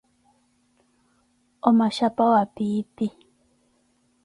[1.67, 3.07] O Machapa wa piipi